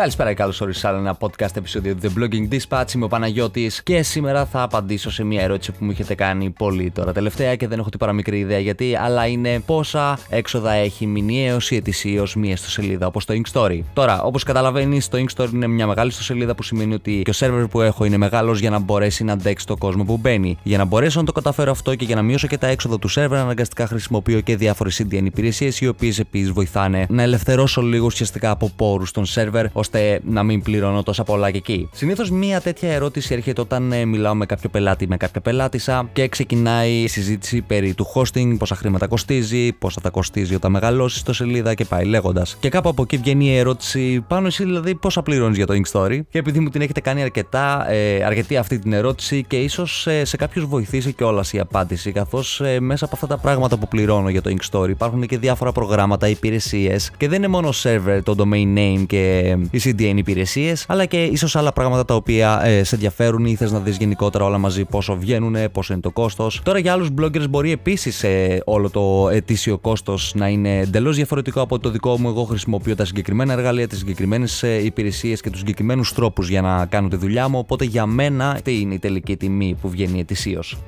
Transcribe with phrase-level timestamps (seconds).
[0.00, 2.92] Καλησπέρα και καλώς ορίσατε σε άλλο ένα podcast επεισόδιο The Blogging Dispatch.
[2.94, 6.90] Είμαι ο Παναγιώτης και σήμερα θα απαντήσω σε μια ερώτηση που μου έχετε κάνει πολύ
[6.90, 11.56] τώρα τελευταία και δεν έχω την παραμικρή ιδέα γιατί, αλλά είναι πόσα έξοδα έχει μηνιαίω
[11.68, 13.80] ή ετησίως μία ιστοσελίδα όπως το Story.
[13.92, 17.66] Τώρα, όπως καταλαβαίνεις, το Story είναι μια μεγάλη ιστοσελίδα που σημαίνει ότι και ο σερβερ
[17.66, 20.58] που έχω είναι μεγάλος για να μπορέσει να αντέξει το κόσμο που μπαίνει.
[20.62, 23.08] Για να μπορέσω να το καταφέρω αυτό και για να μειώσω και τα έξοδα του
[23.08, 28.50] σερβερ, αναγκαστικά χρησιμοποιώ και διάφορες CDN υπηρεσίες οι οποίες επίσης βοηθάνε να ελευθερώσω λίγο ουσιαστικά
[28.50, 31.88] από πόρους των σερβερ ώστε να μην πληρώνω τόσα πολλά και εκεί.
[31.92, 36.28] Συνήθως μία τέτοια ερώτηση έρχεται όταν ε, μιλάω με κάποιο πελάτη με κάποια πελάτησα και
[36.28, 41.32] ξεκινάει η συζήτηση περί του hosting, πόσα χρήματα κοστίζει, πόσα θα κοστίζει όταν μεγαλώσεις το
[41.32, 42.56] σελίδα και πάει λέγοντας.
[42.60, 46.20] Και κάπου από εκεί βγαίνει η ερώτηση πάνω εσύ δηλαδή πόσα πληρώνεις για το Story;
[46.30, 50.24] Και επειδή μου την έχετε κάνει αρκετά, ε, αρκετή αυτή την ερώτηση και ίσως ε,
[50.24, 54.28] σε κάποιους βοηθήσει κιόλας η απάντηση, καθώς ε, μέσα από αυτά τα πράγματα που πληρώνω
[54.28, 58.78] για το Story υπάρχουν και διάφορα προγράμματα, υπηρεσίες και δεν είναι μόνο server, το domain
[58.78, 63.44] name και οι CDN υπηρεσίες, αλλά και ίσως άλλα πράγματα τα οποία ε, σε ενδιαφέρουν
[63.44, 66.60] ή θες να δεις γενικότερα όλα μαζί πόσο βγαίνουν, πόσο είναι το κόστος.
[66.64, 71.60] Τώρα για άλλους bloggers μπορεί επίσης ε, όλο το ετήσιο κόστος να είναι εντελώς διαφορετικό
[71.60, 72.28] από το δικό μου.
[72.28, 76.86] Εγώ χρησιμοποιώ τα συγκεκριμένα εργαλεία, τις συγκεκριμένες ε, υπηρεσίες και τους συγκεκριμένους τρόπους για να
[76.86, 77.58] κάνω τη δουλειά μου.
[77.58, 80.78] Οπότε για μένα, τι είναι η τελική τιμή που βγαίνει ετησίως.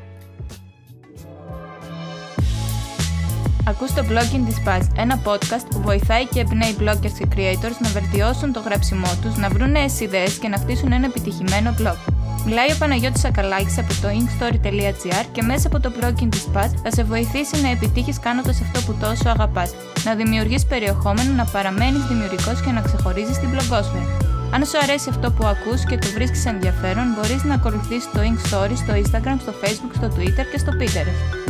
[3.64, 8.52] Ακούς το Blogging Dispatch, ένα podcast που βοηθάει και εμπνέει bloggers και creators να βελτιώσουν
[8.52, 11.96] το γράψιμό τους, να βρουν νέες ιδέες και να χτίσουν ένα επιτυχημένο blog.
[12.46, 17.02] Μιλάει ο Παναγιώτης Ακαλάκης από το inkstory.gr και μέσα από το Blogging Dispatch θα σε
[17.02, 19.70] βοηθήσει να επιτύχεις κάνοντας αυτό που τόσο αγαπάς,
[20.04, 24.24] να δημιουργείς περιεχόμενο, να παραμένεις δημιουργικός και να ξεχωρίζεις την blogosfera.
[24.54, 28.76] Αν σου αρέσει αυτό που ακούς και το βρίσκεις ενδιαφέρον, μπορείς να ακολουθήσεις το Inkstory
[28.76, 31.41] στο Instagram, στο Facebook, στο Twitter και στο Pinterest.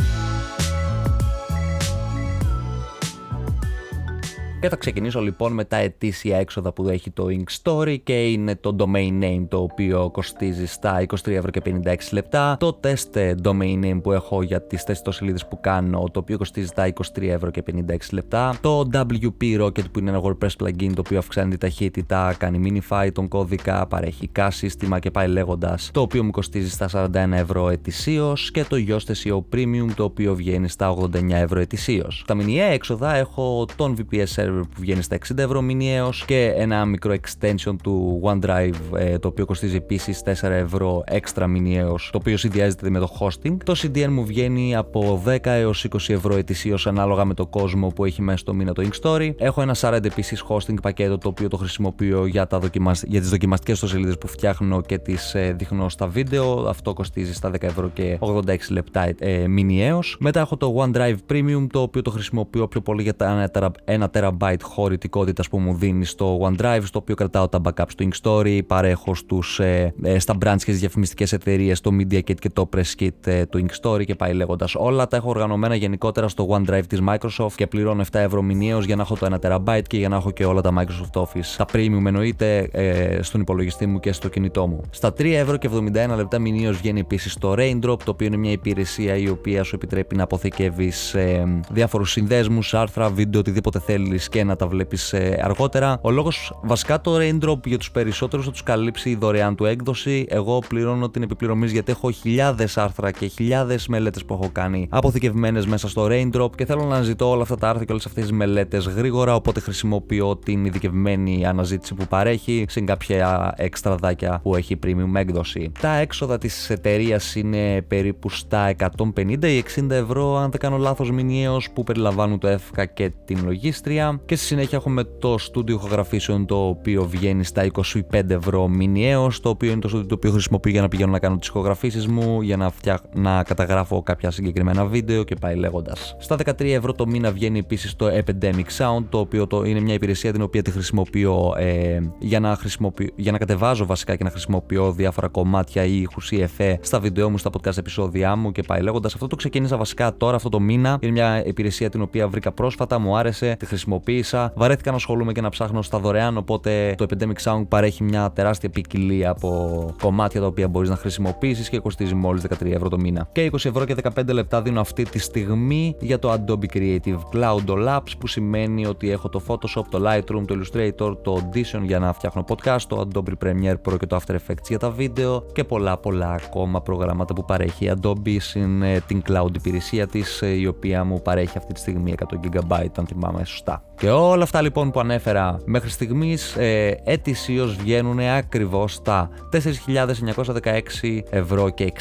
[4.63, 8.55] Και θα ξεκινήσω λοιπόν με τα ετήσια έξοδα που έχει το Ink Story και είναι
[8.55, 12.57] το domain name το οποίο κοστίζει στα 23 ευρώ και 56 λεπτά.
[12.59, 15.09] Το test domain name που έχω για τις τεστ
[15.49, 18.57] που κάνω το οποίο κοστίζει στα 23 ευρώ και 56 λεπτά.
[18.61, 23.09] Το WP Rocket που είναι ένα WordPress plugin το οποίο αυξάνει τη ταχύτητα, κάνει minify
[23.13, 27.69] τον κώδικα, παρέχει CAS σύστημα και πάει λέγοντας το οποίο μου κοστίζει στα 41 ευρώ
[27.69, 32.23] ετησίως και το Yoast SEO Premium το οποίο βγαίνει στα 89 ευρώ ετησίως.
[32.27, 36.85] Τα μηνιαία έξοδα έχω τον VPS server που βγαίνει στα 60 ευρώ μηνιαίως και ένα
[36.85, 42.37] μικρό extension του OneDrive ε, το οποίο κοστίζει επίσης 4 ευρώ έξτρα μηνιαίως το οποίο
[42.37, 43.57] συνδυάζεται με το hosting.
[43.63, 48.05] Το CDN μου βγαίνει από 10 έως 20 ευρώ ετησίως ανάλογα με το κόσμο που
[48.05, 49.31] έχει μέσα στο μήνα το Inkstory.
[49.37, 53.03] Έχω ένα 40 επίσης hosting πακέτο το οποίο το χρησιμοποιώ για, τα δοκιμασ...
[53.03, 56.65] για τις δοκιμαστικές ιστοσελίδες που φτιάχνω και τις ε, δείχνω στα βίντεο.
[56.67, 60.17] Αυτό κοστίζει στα 10 ευρώ και 86 λεπτά ε, μηνιαίως.
[60.19, 63.49] Μετά έχω το OneDrive Premium το οποίο το χρησιμοποιώ πιο πολύ για τα
[63.85, 68.09] 1 TB byte χωρητικότητας που μου δίνει στο OneDrive, στο οποίο κρατάω τα backups του
[68.09, 72.49] Inkstory, παρέχω στους, ε, ε, στα branch και στις διαφημιστικές εταιρείες το Media Kit και
[72.53, 74.75] το Press Kit ε, του Inkstory και πάει λέγοντας.
[74.75, 78.95] Όλα τα έχω οργανωμένα γενικότερα στο OneDrive της Microsoft και πληρώνω 7 ευρώ μηνιαίως για
[78.95, 81.55] να έχω το 1 TB και για να έχω και όλα τα Microsoft Office.
[81.57, 84.81] Τα premium εννοείται ε, στον υπολογιστή μου και στο κινητό μου.
[84.89, 88.51] Στα 3 ευρώ και 71 λεπτά μηνιαίως βγαίνει επίσης το Raindrop, το οποίο είναι μια
[88.51, 94.43] υπηρεσία η οποία σου επιτρέπει να αποθηκεύεις ε, διάφορους συνδέσμους, άρθρα, βίντεο, οτιδήποτε θέλεις και
[94.43, 95.99] να τα βλέπεις ε, αργότερα.
[96.01, 100.25] Ο λόγος βασικά το Raindrop για τους περισσότερους θα τους καλύψει η δωρεάν του έκδοση.
[100.29, 105.65] Εγώ πληρώνω την επιπληρωμή γιατί έχω χιλιάδες άρθρα και χιλιάδες μελέτες που έχω κάνει αποθηκευμένες
[105.65, 108.31] μέσα στο Raindrop και θέλω να αναζητώ όλα αυτά τα άρθρα και όλες αυτές τις
[108.31, 109.35] μελέτες γρήγορα.
[109.35, 115.71] Οπότε χρησιμοποιώ την ειδικευμένη αναζήτηση που παρέχει, συν κάποια έξτρα δάκια που έχει premium έκδοση.
[115.79, 118.75] Τα έξοδα της εταιρείας είναι περίπου στα
[119.15, 123.39] 150 ή 60 ευρώ, αν δεν κάνω λάθος, μηνιαίως που περιλαμβάνουν το ΕΦΚΑ και την
[123.45, 127.71] λογίστρια και στη συνέχεια έχουμε το στούντιο ηχογραφήσεων το οποίο βγαίνει στα
[128.11, 131.19] 25 ευρώ μηνιαίως, το οποίο είναι το στούντιο το οποίο χρησιμοποιώ για να πηγαίνω να
[131.19, 132.99] κάνω τις ηχογραφήσεις μου, για να, φτιάχ...
[133.13, 136.15] να καταγράφω κάποια συγκεκριμένα βίντεο και πάει λέγοντας.
[136.19, 139.63] Στα 13 ευρώ το μήνα βγαίνει επίσης το Epidemic Sound, το οποίο το...
[139.63, 143.07] είναι μια υπηρεσία την οποία τη χρησιμοποιώ ε, για, να χρησιμοποιώ...
[143.15, 147.29] για να κατεβάζω βασικά και να χρησιμοποιώ διάφορα κομμάτια ή ήχους ή εφέ στα βίντεο
[147.29, 149.13] μου, στα podcast επεισόδια μου και πάει λέγοντας.
[149.13, 150.97] Αυτό το ξεκίνησα βασικά τώρα αυτό το μήνα.
[151.01, 153.65] Είναι μια υπηρεσία την οποία βρήκα πρόσφατα, μου άρεσε, τη
[154.03, 158.31] χρησιμοποίησα Βαρέθηκα να ασχολούμαι και να ψάχνω στα δωρεάν, οπότε το Epidemic Sound παρέχει μια
[158.31, 162.97] τεράστια ποικιλία από κομμάτια τα οποία μπορείς να χρησιμοποιήσεις και κοστίζει μόλις 13 ευρώ το
[162.99, 163.27] μήνα.
[163.31, 167.87] Και 20 ευρώ και 15 λεπτά δίνω αυτή τη στιγμή για το Adobe Creative Cloud
[167.87, 172.13] Labs που σημαίνει ότι έχω το Photoshop, το Lightroom, το Illustrator, το Audition για να
[172.13, 175.97] φτιάχνω podcast, το Adobe Premiere Pro και το After Effects για τα βίντεο και πολλά
[175.97, 180.65] πολλά ακόμα προγράμματα που παρέχει η Adobe συν ε, την cloud υπηρεσία της, ε, η
[180.65, 183.83] οποία μου παρέχει αυτή τη στιγμή 100 GB αν θυμάμαι σωστά.
[184.03, 191.69] Και όλα αυτά λοιπόν που ανέφερα μέχρι στιγμής ε, ετησίως βγαίνουν ακριβώς τα 4.916 ευρώ
[191.69, 191.93] και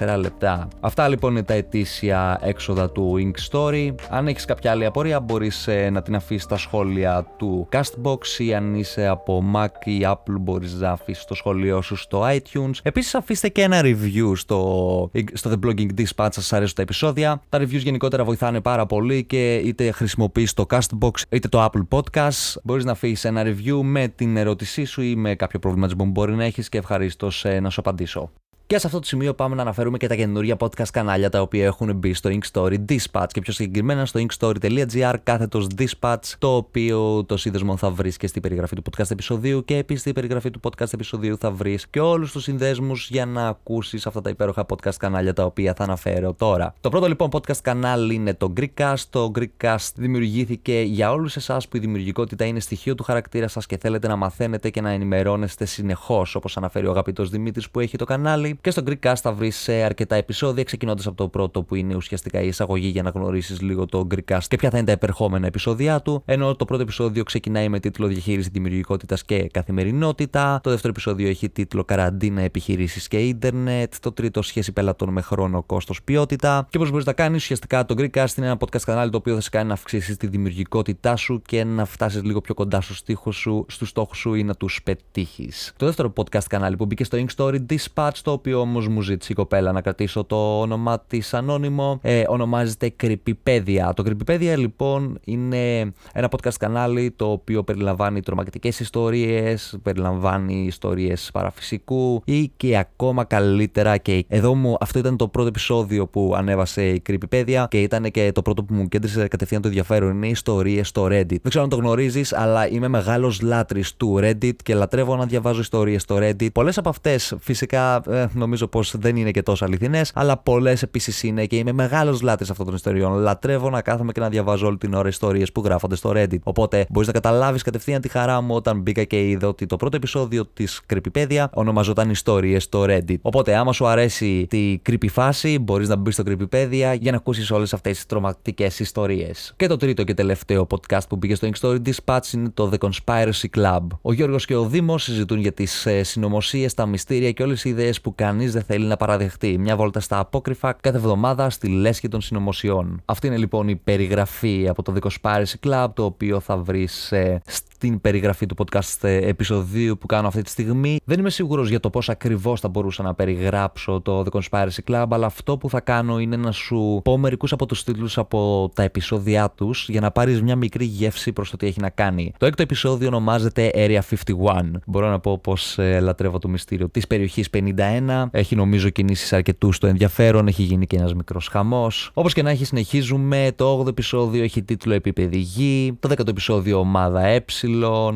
[0.00, 0.68] 64 λεπτά.
[0.80, 3.94] Αυτά λοιπόν είναι τα ετήσια έξοδα του Ink Story.
[4.10, 8.54] Αν έχεις κάποια άλλη απορία, μπορείς ε, να την αφήσεις στα σχόλια του Castbox ή
[8.54, 12.74] αν είσαι από Mac ή Apple, μπορείς να αφήσεις το σχόλιο σου στο iTunes.
[12.82, 17.42] Επίσης, αφήστε και ένα review στο, στο The Blogging Dispatch, σας αρέσουν τα επεισόδια.
[17.48, 22.60] Τα reviews γενικότερα βοηθάνε πάρα πολύ και είτε χρησιμοποιείς το Castbox είτε το Apple Podcast.
[22.62, 26.34] Μπορείς να αφήσεις ένα review με την ερώτησή σου ή με κάποιο προβληματισμό που μπορεί
[26.34, 28.30] να έχεις και ευχαρίστως ε, να σου απαντήσω.
[28.72, 31.64] Και σε αυτό το σημείο πάμε να αναφέρουμε και τα καινούργια podcast κανάλια τα οποία
[31.64, 37.36] έχουν μπει στο Inkstory Dispatch και πιο συγκεκριμένα στο inkstory.gr κάθετος Dispatch, το οποίο το
[37.36, 40.92] σύνδεσμο θα βρεις και στην περιγραφή του podcast επεισοδίου και επίσης στην περιγραφή του podcast
[40.92, 45.32] επεισοδίου θα βρεις και όλους τους συνδέσμους για να ακούσεις αυτά τα υπέροχα podcast κανάλια
[45.32, 46.74] τα οποία θα αναφέρω τώρα.
[46.80, 49.02] Το πρώτο λοιπόν podcast κανάλι είναι το Greekcast.
[49.10, 53.76] Το Greekcast δημιουργήθηκε για όλους εσάς που η δημιουργικότητα είναι στοιχείο του χαρακτήρα σας και
[53.76, 58.04] θέλετε να μαθαίνετε και να ενημερώνεστε συνεχώς, όπως αναφέρει ο αγαπητός Δημήτρης που έχει το
[58.04, 58.58] κανάλι.
[58.62, 62.46] Και στο Greekcast θα βρεις αρκετά επεισόδια, ξεκινώντας από το πρώτο που είναι ουσιαστικά η
[62.46, 66.22] εισαγωγή για να γνωρίσεις λίγο το Greekcast και ποια θα είναι τα επερχόμενα επεισόδια του.
[66.24, 70.60] Ενώ το πρώτο επεισόδιο ξεκινάει με τίτλο Διαχείριση δημιουργικότητας και καθημερινότητα.
[70.62, 73.94] Το δεύτερο επεισόδιο έχει τίτλο Καραντίνα, επιχειρήσεις και ίντερνετ.
[74.00, 76.66] Το τρίτο Σχέση πελατών με χρόνο, κόστος, ποιότητα.
[76.70, 79.40] Και πώ μπορείς να κάνεις, ουσιαστικά το Greekcast είναι ένα podcast κανάλι το οποίο θα
[79.40, 83.32] σε κάνει να αυξήσεις τη δημιουργικότητά σου και να φτάσεις λίγο πιο κοντά στο στίχο
[83.32, 85.72] σου, στους στόχους σου ή να τους πετύχεις.
[85.76, 89.32] Το δεύτερο podcast κανάλι που μπήκε στο Ink Story Dispatch, το οποίο όμως μου ζήτησε
[89.32, 93.90] η κοπέλα να κρατήσω το όνομά της ανώνυμο, ε, ονομάζεται Creepypedia.
[93.94, 102.22] Το Creepypedia λοιπόν είναι ένα podcast κανάλι το οποίο περιλαμβάνει τρομακτικές ιστορίες, περιλαμβάνει ιστορίες παραφυσικού
[102.24, 107.02] ή και ακόμα καλύτερα και εδώ μου αυτό ήταν το πρώτο επεισόδιο που ανέβασε η
[107.08, 110.10] Creepypedia και ήταν και το πρώτο που μου κέντρισε κατευθείαν το ενδιαφέρον.
[110.10, 111.26] Είναι ιστορίες στο Reddit.
[111.26, 115.60] Δεν ξέρω αν το γνωρίζεις, αλλά είμαι μεγάλος λάτρης του Reddit και λατρεύω να διαβάζω
[115.60, 116.52] ιστορίες στο Reddit.
[116.52, 121.22] Πολλές από αυτές φυσικά ε, νομίζω πως δεν είναι και τόσο αληθινές, αλλά πολλές επίσης
[121.22, 123.12] είναι και είμαι μεγάλος λάτρη αυτών των ιστοριών.
[123.12, 126.38] Λατρεύω να κάθομαι και να διαβάζω όλη την ώρα ιστορίες που γράφονται στο Reddit.
[126.42, 129.96] Οπότε μπορείς να καταλάβεις κατευθείαν τη χαρά μου όταν μπήκα και είδα ότι το πρώτο
[129.96, 133.16] επεισόδιο της Creepypedia ονομαζόταν Ιστορίες στο Reddit.
[133.22, 137.50] Οπότε, άμα σου αρέσει τη creepy φάση, μπορείς να μπεις στο Creepypedia για να ακούσεις
[137.50, 139.52] όλες αυτές τις τρομακτικές ιστορίες.
[139.56, 142.88] Και το τρίτο και τελευταίο podcast που μπήκε στο Ink Story Dispatch είναι το The
[142.88, 143.86] Conspiracy Club.
[144.02, 147.68] Ο Γιώργος και ο Δήμος συζητούν για τις ε, συνωμοσίες, τα μυστήρια και όλες οι
[147.68, 149.58] ιδέες που κανείς δεν θέλει να παραδεχτεί.
[149.58, 153.02] Μια βόλτα στα απόκρυφα κάθε εβδομάδα στη λέσχη των συνωμοσιών.
[153.04, 157.36] Αυτή είναι λοιπόν η περιγραφή από το The Conspiracy Club, το οποίο θα βρει ε,
[157.82, 161.00] στην περιγραφή του podcast ε, επεισοδίου που κάνω αυτή τη στιγμή.
[161.04, 165.06] Δεν είμαι σίγουρος για το πώς ακριβώς θα μπορούσα να περιγράψω το The Conspiracy Club,
[165.10, 168.82] αλλά αυτό που θα κάνω είναι να σου πω μερικούς από τους τίτλους από τα
[168.82, 172.32] επεισόδια τους για να πάρεις μια μικρή γεύση προς το τι έχει να κάνει.
[172.38, 174.70] Το έκτο επεισόδιο ονομάζεται Area 51.
[174.86, 178.24] Μπορώ να πω πως ε, λατρεύω το μυστήριο της περιοχής 51.
[178.30, 182.10] Έχει νομίζω κινήσεις αρκετούς στο ενδιαφέρον, έχει γίνει και ένας μικρός χαμός.
[182.14, 186.78] Όπως και να έχει συνεχίζουμε, το 8ο επεισόδιο έχει τίτλο Επίπεδη Γη, το 10ο επεισόδιο
[186.78, 187.40] Ομάδα Ε,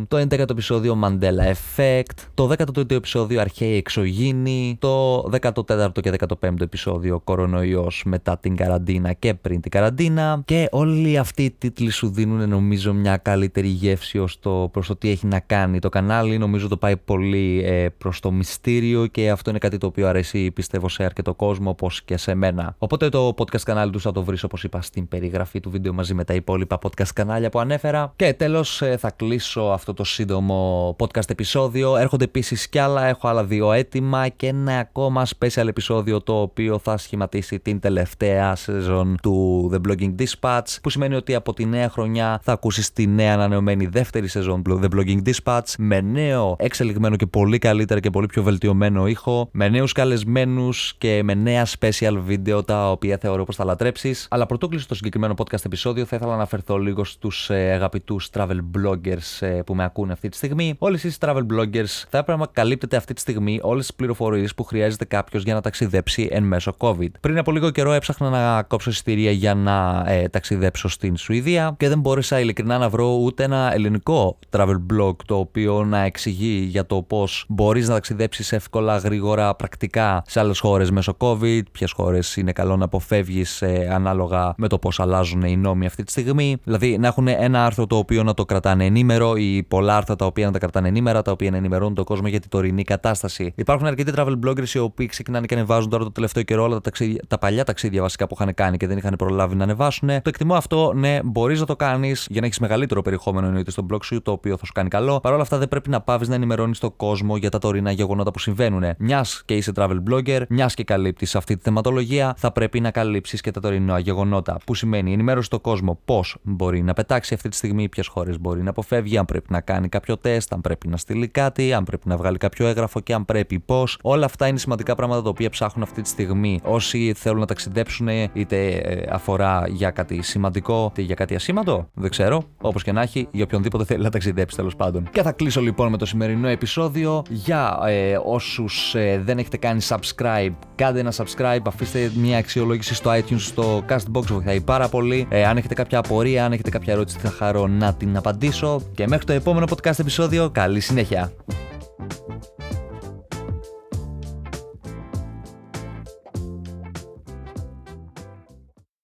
[0.08, 7.20] το 11ο επεισόδιο Mandela Effect, το 13ο επεισόδιο Αρχαίοι Εξωγήινοι, το 14ο και 15ο επεισόδιο
[7.20, 10.42] Κορονοϊός μετά την καραντίνα και πριν την καραντίνα.
[10.44, 14.96] Και όλοι αυτοί οι τίτλοι σου δίνουν νομίζω μια καλύτερη γεύση ως το, προς το
[14.96, 19.30] τι έχει να κάνει το κανάλι, νομίζω το πάει πολύ ε, προς το μυστήριο και
[19.30, 22.74] αυτό είναι κάτι το οποίο αρέσει πιστεύω σε αρκετό κόσμο όπως και σε μένα.
[22.78, 26.14] Οπότε το podcast κανάλι του θα το βρεις όπως είπα στην περιγραφή του βίντεο μαζί
[26.14, 28.12] με τα υπόλοιπα podcast κανάλια που ανέφερα.
[28.16, 31.96] Και τέλος ε, θα κλείσω αυτό το σύντομο podcast επεισόδιο.
[31.96, 36.78] Έρχονται επίσης κι άλλα, έχω άλλα δύο έτοιμα και ένα ακόμα special επεισόδιο το οποίο
[36.78, 41.88] θα σχηματίσει την τελευταία σεζόν του The Blogging Dispatch που σημαίνει ότι από τη νέα
[41.88, 47.16] χρονιά θα ακούσεις τη νέα ανανεωμένη δεύτερη σεζόν του The Blogging Dispatch με νέο εξελιγμένο
[47.16, 52.16] και πολύ καλύτερα και πολύ πιο βελτιωμένο ήχο, με νέους καλεσμένους και με νέα special
[52.24, 54.26] βίντεο τα οποία θεωρώ πως θα λατρέψεις.
[54.30, 58.30] Αλλά πρωτού κλείσω το συγκεκριμένο podcast επεισόδιο θα ήθελα να αναφερθώ λίγο στους ε, αγαπητούς
[58.32, 59.35] travel bloggers ε,
[59.66, 60.74] που με ακούνε αυτή τη στιγμή.
[60.78, 64.64] Όλοι εσείς travel bloggers θα έπρεπε να καλύπτετε αυτή τη στιγμή όλες τις πληροφορίες που
[64.64, 67.10] χρειάζεται κάποιος για να ταξιδέψει εν μέσω COVID.
[67.20, 71.88] Πριν από λίγο καιρό έψαχνα να κόψω εισιτήρια για να ε, ταξιδέψω στην Σουηδία και
[71.88, 76.86] δεν μπόρεσα ειλικρινά να βρω ούτε ένα ελληνικό travel blog το οποίο να εξηγεί για
[76.86, 82.36] το πώς μπορείς να ταξιδέψεις εύκολα, γρήγορα, πρακτικά σε άλλες χώρες μέσω COVID, ποιες χώρες
[82.36, 86.56] είναι καλό να αποφεύγεις ε, ανάλογα με το πώς αλλάζουν οι νόμοι αυτή τη στιγμή.
[86.64, 90.16] Δηλαδή να έχουν ένα άρθρο το οποίο να το κρατάνε ενήμερο νούμερο ή πολλά άρθρα
[90.16, 92.84] τα οποία να τα κρατάνε ενήμερα, τα οποία να ενημερώνουν τον κόσμο για την τωρινή
[92.84, 93.52] κατάσταση.
[93.56, 96.80] Υπάρχουν αρκετοί travel bloggers οι οποίοι ξεκινάνε και ανεβάζουν τώρα το τελευταίο καιρό όλα τα,
[96.80, 100.08] ταξίδια, τα παλιά ταξίδια βασικά που είχαν κάνει και δεν είχαν προλάβει να ανεβάσουν.
[100.08, 103.86] Το εκτιμώ αυτό, ναι, μπορείς να το κάνεις για να έχεις μεγαλύτερο περιεχόμενο εννοείται στο
[103.92, 105.20] blog σου, το οποίο θα σου κάνει καλό.
[105.20, 108.30] Παρ' όλα αυτά δεν πρέπει να πάβεις να ενημερώνεις τον κόσμο για τα τωρινά γεγονότα
[108.30, 108.84] που συμβαίνουν.
[108.98, 113.40] Μιας και είσαι travel blogger, μιας και καλύπτεις αυτή τη θεματολογία, θα πρέπει να καλύψεις
[113.40, 114.58] και τα τωρινά γεγονότα.
[114.66, 118.62] Που σημαίνει ενημέρωση στον κόσμο πώς μπορεί να πετάξει αυτή τη στιγμή, ποιες χώρες μπορεί
[118.62, 122.08] να αποφεύγει, αν πρέπει να κάνει κάποιο τεστ, αν πρέπει να στείλει κάτι, αν πρέπει
[122.08, 123.98] να βγάλει κάποιο έγγραφο και αν πρέπει πώς.
[124.02, 128.08] Όλα αυτά είναι σημαντικά πράγματα τα οποία ψάχνουν αυτή τη στιγμή όσοι θέλουν να ταξιδέψουν,
[128.32, 131.88] είτε ε, αφορά για κάτι σημαντικό, είτε για κάτι ασήμαντο.
[131.94, 132.42] Δεν ξέρω.
[132.60, 135.08] Όπως και να έχει, για οποιονδήποτε θέλει να ταξιδέψει τέλος πάντων.
[135.10, 137.22] Και θα κλείσω λοιπόν με το σημερινό επεισόδιο.
[137.28, 143.10] Για ε, όσους ε, δεν έχετε κάνει subscribe, κάντε ένα subscribe, αφήστε μια αξιολόγηση στο
[143.14, 145.26] iTunes, στο Castbox, βοηθάει πάρα πολύ.
[145.28, 148.82] Ε, αν έχετε κάποια απορία, αν έχετε κάποια ερώτηση, θα χαρώ να την απαντήσω.
[148.94, 151.32] Και μέχρι το επόμενο podcast επεισόδιο, καλή συνέχεια.